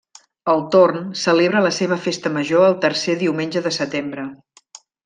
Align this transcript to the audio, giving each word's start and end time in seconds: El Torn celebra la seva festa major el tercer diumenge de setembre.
El 0.53 0.63
Torn 0.75 1.03
celebra 1.25 1.61
la 1.67 1.73
seva 1.81 1.99
festa 2.07 2.33
major 2.41 2.67
el 2.73 2.79
tercer 2.89 3.19
diumenge 3.23 3.67
de 3.69 3.77
setembre. 3.81 4.29